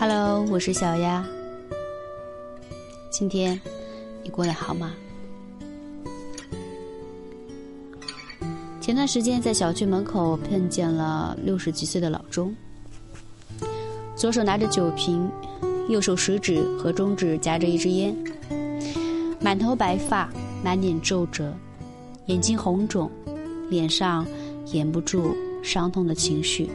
[0.00, 1.26] Hello，我是小丫。
[3.10, 3.60] 今天
[4.22, 4.94] 你过得好吗？
[8.80, 12.54] 前段时间在小区门口碰见了六十几岁的老钟，
[14.14, 15.28] 左手拿着酒瓶，
[15.88, 18.16] 右手食指和中指夹着一支烟，
[19.40, 20.30] 满头白发，
[20.62, 21.52] 满脸皱褶，
[22.26, 23.10] 眼睛红肿，
[23.68, 24.24] 脸上
[24.66, 26.70] 掩不住伤痛的情绪。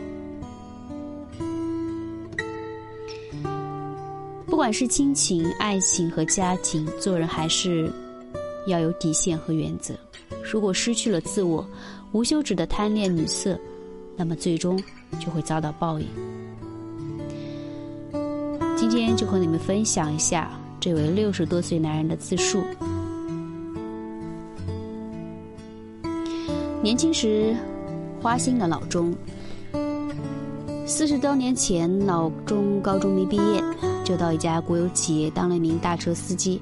[4.53, 7.91] 不管是亲情、爱情和家庭，做人还是
[8.67, 9.95] 要有底线和原则。
[10.43, 11.67] 如果失去了自我，
[12.11, 13.59] 无休止的贪恋女色，
[14.15, 14.79] 那么最终
[15.19, 16.05] 就会遭到报应。
[18.77, 22.61] 今天就和你们分享一下这位六十多岁男人的自述。
[26.83, 27.55] 年轻时，
[28.21, 29.15] 花心的老钟。
[30.85, 33.63] 四十多年前，老钟高中没毕业，
[34.03, 36.61] 就到一家国有企业当了一名大车司机。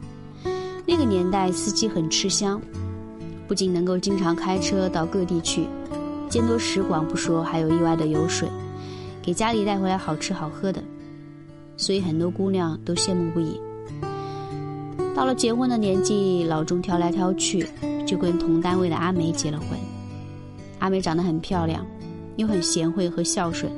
[0.85, 2.61] 那个年代，司机很吃香，
[3.47, 5.65] 不仅能够经常开车到各地去，
[6.29, 8.49] 见多识广不说，还有意外的油水，
[9.21, 10.83] 给家里带回来好吃好喝的，
[11.77, 13.59] 所以很多姑娘都羡慕不已。
[15.15, 17.65] 到了结婚的年纪，老钟挑来挑去，
[18.07, 19.69] 就跟同单位的阿梅结了婚。
[20.79, 21.85] 阿梅长得很漂亮，
[22.37, 23.71] 又很贤惠和孝顺。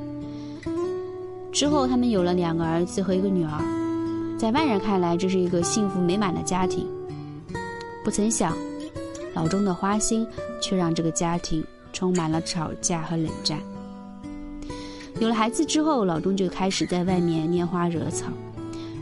[1.54, 6.84] 之后，他们有了两个儿子和一个女儿，在外人看来，这是一个幸福美满的家庭。
[8.04, 8.56] 不曾想，
[9.34, 10.26] 老钟的花心
[10.60, 13.60] 却让这个家庭充满了吵架和冷战。
[15.20, 18.26] 有了孩子之后，老钟就开始在外面拈花惹草，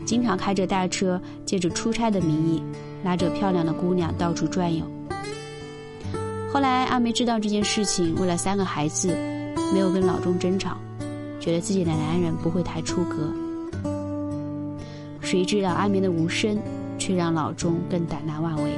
[0.05, 2.61] 经常开着大车，借着出差的名义，
[3.03, 4.85] 拉着漂亮的姑娘到处转悠。
[6.53, 9.07] 后来，阿梅知道这件事情，为了三个孩子，
[9.73, 10.77] 没有跟老钟争吵。
[11.43, 13.29] 觉得自己的男人不会太出格，
[15.19, 16.57] 谁知道阿梅的无声，
[16.97, 18.71] 却让老钟更胆大妄为。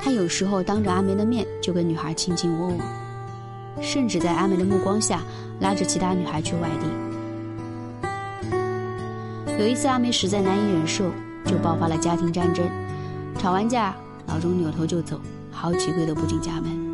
[0.00, 5.20] 他有时候当着阿梅的面就跟女孩卿卿我我，甚至在阿梅的目光下
[5.60, 6.86] 拉着其他女孩去外地。
[9.58, 11.10] 有一次阿梅实在难以忍受，
[11.44, 12.66] 就爆发了家庭战争，
[13.38, 13.94] 吵完架，
[14.26, 15.20] 老钟扭头就走，
[15.50, 16.87] 好几个月都不进家门。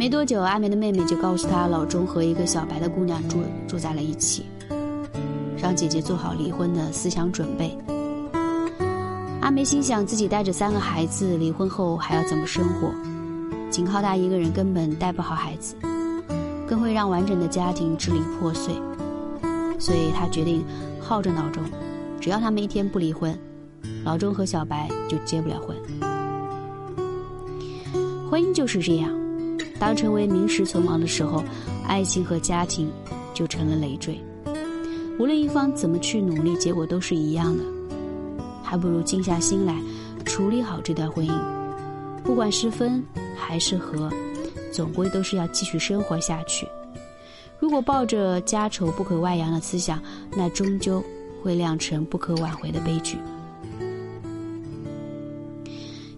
[0.00, 3.36] 没多久，阿梅的妹妹就告诉她，老钟和一个小白的姑娘住
[3.68, 4.46] 住在了一起，
[5.58, 7.76] 让姐姐做好离婚的思想准备。
[9.42, 12.90] 阿梅心想，自己带着三个孩子，离婚后还要怎么生活？
[13.70, 15.74] 仅靠她一个人根本带不好孩子，
[16.66, 18.72] 更会让完整的家庭支离破碎。
[19.78, 20.64] 所以她决定
[20.98, 21.62] 耗着老钟，
[22.18, 23.38] 只要他们一天不离婚，
[24.02, 25.76] 老钟和小白就结不了婚。
[28.30, 29.19] 婚姻就是这样。
[29.80, 31.42] 当成为名实存亡的时候，
[31.86, 32.92] 爱情和家庭
[33.32, 34.22] 就成了累赘。
[35.18, 37.64] 无论一方怎么去努力，结果都是一样的。
[38.62, 39.74] 还不如静下心来
[40.24, 41.32] 处理好这段婚姻。
[42.22, 43.02] 不管是分
[43.34, 44.12] 还是合，
[44.70, 46.68] 总归都是要继续生活下去。
[47.58, 50.00] 如果抱着家丑不可外扬的思想，
[50.36, 51.02] 那终究
[51.42, 53.16] 会酿成不可挽回的悲剧。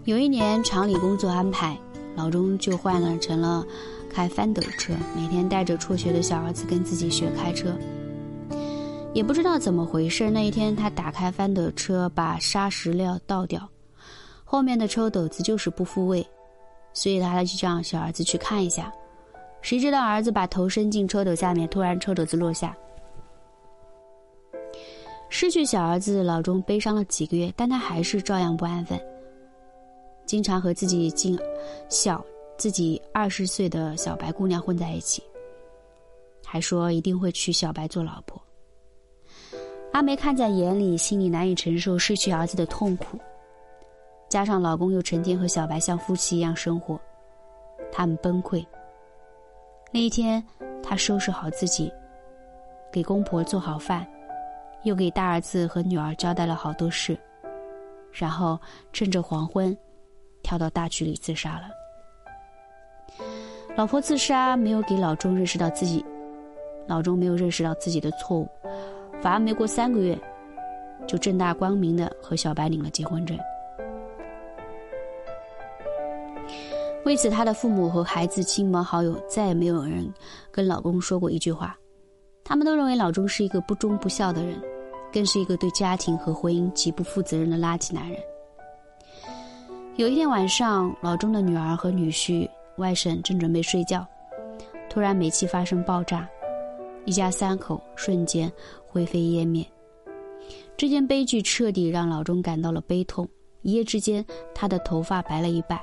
[0.03, 1.77] 有一年厂里工作安排。
[2.15, 3.65] 老钟就换了成了
[4.09, 7.75] 开翻斗车，每天带着辍学的小儿子跟自己学开车。
[9.13, 13.67] 也不知道怎么回事，那一天他打开翻斗车，把砂石料倒掉，
[14.43, 16.25] 后面的抽斗子就是不复位，
[16.93, 18.91] 所以他就让小儿子去看一下。
[19.61, 22.75] 谁知道儿子把头伸进抽斗下面，突然抽斗子落下。
[25.29, 28.99] 失去小儿子，老钟悲伤了几个月，但他还是照样不安分。
[30.25, 31.37] 经常和自己近
[31.89, 32.23] 小
[32.57, 35.21] 自己二十岁的小白姑娘混在一起，
[36.45, 38.41] 还说一定会娶小白做老婆。
[39.91, 43.19] 阿梅看在眼里，心里难以承受失去儿子的痛苦，
[44.27, 46.99] 加上老公又成天和小白像夫妻一样生活，
[47.91, 48.65] 他们崩溃。
[49.91, 50.43] 那一天，
[50.81, 51.91] 她收拾好自己，
[52.91, 54.07] 给公婆做好饭，
[54.83, 57.15] 又给大儿子和女儿交代了好多事，
[58.11, 58.59] 然后
[58.91, 59.77] 趁着黄昏。
[60.43, 61.63] 跳到大渠里自杀了。
[63.75, 66.05] 老婆自杀没有给老钟认识到自己，
[66.85, 68.47] 老钟没有认识到自己的错误，
[69.19, 70.15] 反而没过三个月，
[71.07, 73.35] 就正大光明的和小白领了结婚证。
[77.03, 80.07] 为此，他的父母和孩子、亲朋好友再也没有人
[80.51, 81.75] 跟老公说过一句话，
[82.43, 84.61] 他们都认为老钟是一个不忠不孝的人，
[85.11, 88.19] 更是一个对家庭和婚姻极不负责任的垃圾男人。
[89.95, 94.03] 有一天晚上，老钟的女儿和女婿、外甥正准备睡觉，
[94.89, 96.27] 突然煤气发生爆炸，
[97.05, 98.51] 一家三口瞬间
[98.87, 99.63] 灰飞烟灭。
[100.75, 103.29] 这件悲剧彻底让老钟感到了悲痛，
[103.61, 104.25] 一夜之间，
[104.55, 105.79] 他的头发白了一半，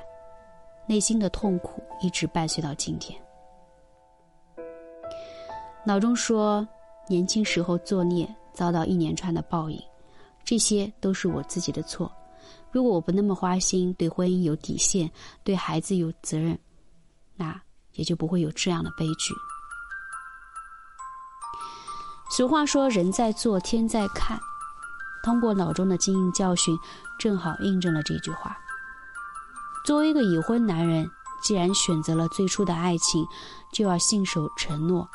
[0.85, 3.17] 内心的痛苦一直伴随到今天。
[5.85, 6.67] 老钟说
[7.07, 9.81] ：“年轻时候作孽，遭到一连串的报应，
[10.43, 12.11] 这些都是我自己的错。
[12.71, 15.11] 如果我不那么花心，对婚姻有底线，
[15.43, 16.57] 对孩子有责任，
[17.35, 17.59] 那
[17.93, 19.33] 也就不会有这样的悲剧。”
[22.31, 24.39] 俗话说：“人在做，天在看。”
[25.21, 26.77] 通过脑中的经验教训，
[27.19, 28.57] 正好印证了这句话。
[29.85, 31.09] 作为一个已婚男人，
[31.43, 33.25] 既然选择了最初的爱情，
[33.71, 35.07] 就要信守承诺，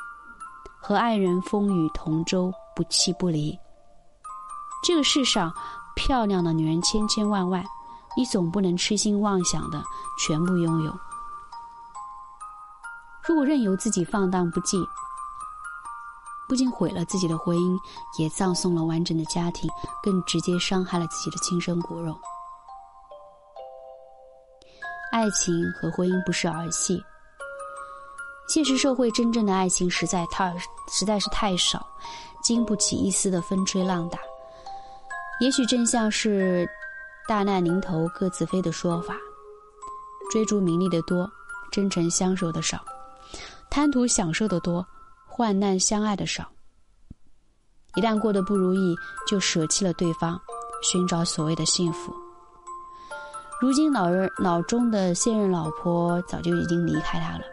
[0.79, 3.59] 和爱人风雨同舟，不弃不离。
[4.85, 5.53] 这个世上，
[5.97, 7.65] 漂亮的女人千千万万，
[8.17, 9.83] 你总不能痴心妄想的
[10.21, 10.97] 全部拥有。
[13.27, 14.87] 如果任由自己放荡不羁，
[16.49, 17.77] 不仅毁了自己的婚姻，
[18.19, 19.69] 也葬送了完整的家庭，
[20.01, 22.17] 更直接伤害了自己的亲生骨肉。
[25.11, 27.03] 爱情和婚姻不是儿戏，
[28.49, 30.55] 现实社会真正的爱情实在太
[30.89, 31.85] 实在是太少，
[32.45, 34.19] 经不起一丝的风吹浪打。
[35.41, 36.69] 也许正像是
[37.29, 39.17] “大难临头各自飞”的说法，
[40.31, 41.31] 追逐名利的多，
[41.71, 42.79] 真诚相守的少；
[43.71, 44.87] 贪图享受的多。
[45.29, 46.49] 患难相爱的少，
[47.95, 48.97] 一旦过得不如意，
[49.29, 50.41] 就舍弃了对方，
[50.83, 52.11] 寻找所谓的幸福。
[53.61, 57.45] 如今老人脑中的现任老婆早就已经离开他了，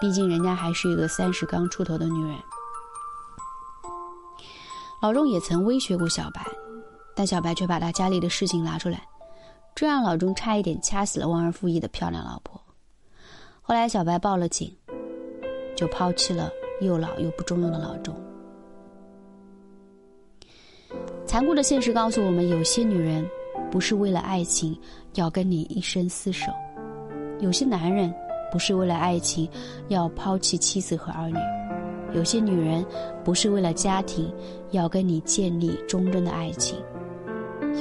[0.00, 2.38] 毕竟人家还是一个三十刚出头的女人。
[5.02, 6.46] 老钟也曾威胁过小白，
[7.20, 9.02] 但小白却把他家里的事情拿出来，
[9.74, 12.58] 这让老钟差一点掐死了忘恩负义的漂亮老婆。
[13.60, 14.74] 后来小白报了警，
[15.76, 16.50] 就抛弃了。
[16.80, 18.16] 又老又不中用的老钟。
[21.26, 23.22] 残酷的现实告诉我们：有些女人
[23.70, 24.74] 不是为了爱情
[25.16, 26.50] 要跟你一生厮守；
[27.38, 28.10] 有些男人
[28.50, 29.46] 不是为了爱情
[29.88, 31.38] 要抛弃妻子和儿女；
[32.14, 32.82] 有些女人
[33.22, 34.34] 不是为了家庭
[34.70, 36.78] 要跟你建立忠贞的爱情；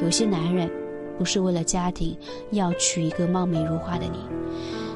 [0.02, 0.70] 有些男人
[1.18, 2.18] 不是为了家庭
[2.52, 4.20] 要娶一个貌美如花的你。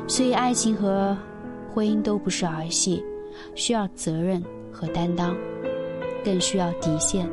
[0.07, 1.17] 所以，爱情和
[1.73, 3.03] 婚姻都不是儿戏。
[3.55, 5.35] 需要责任和担当，
[6.23, 7.27] 更需要底线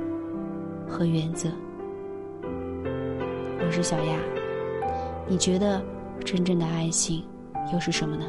[0.89, 1.51] 和原则。
[2.43, 4.17] 我是小丫，
[5.29, 5.83] 你觉得
[6.25, 7.23] 真正的爱情
[7.71, 8.25] 又是什么呢？